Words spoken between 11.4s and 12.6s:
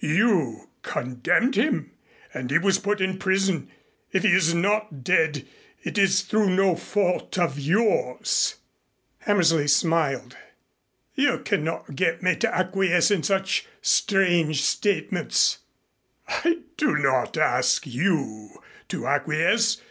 cannot get me to